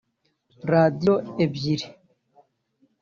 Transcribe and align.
Radiyo 0.71 1.13
ebyiri 1.43 1.87